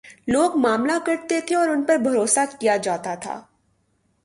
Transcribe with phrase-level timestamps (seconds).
[0.27, 3.41] لوگ معاملہ کرتے تھے اور ان پر بھروسہ کیا جا تا تھا۔